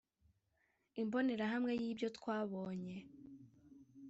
Imbonerahamwe 1.01 1.73
yibyo 1.81 2.07
twabonye. 2.17 2.95